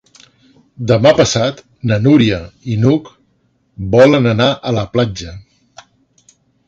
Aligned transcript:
Demà 0.91 1.09
passat 1.17 1.59
na 1.91 1.99
Núria 2.07 2.39
i 2.75 2.77
n'Hug 2.85 3.11
volen 3.97 4.29
anar 4.35 4.49
a 4.71 4.75
la 4.79 4.87
platja. 4.97 5.35